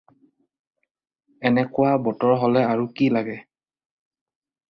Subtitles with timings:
[1.49, 3.37] এনেকুৱা বতৰ হ'লে আৰু কি লাগে?